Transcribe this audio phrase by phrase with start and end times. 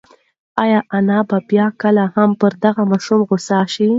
[0.63, 3.85] ایا انا به بیا کله هم پر دغه ماشوم غوسه شي؟